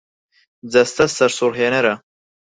جەستەت 0.71 1.11
سەرسوڕهێنەرە. 1.17 1.93